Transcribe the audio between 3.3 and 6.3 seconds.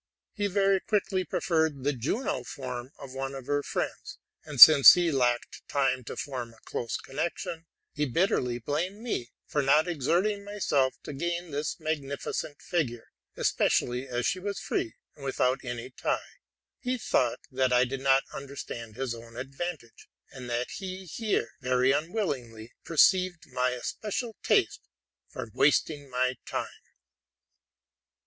of her friends; and, since he lacked time to